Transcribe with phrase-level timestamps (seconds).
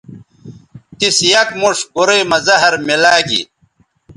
[0.97, 3.41] تِس یک موݜ گورئ مہ زہر میلاگی